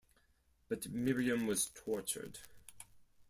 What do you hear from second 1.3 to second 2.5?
was tortured.